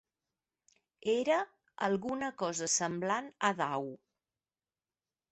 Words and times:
Era 1.11 1.35
alguna 1.87 2.29
cosa 2.39 2.69
semblant 2.77 3.27
a 3.51 3.51
dau. 3.61 3.85